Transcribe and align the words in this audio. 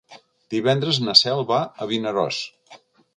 Divendres 0.53 0.99
na 1.07 1.13
Cel 1.21 1.43
va 1.51 1.59
a 1.85 1.89
Vinaròs. 1.93 2.41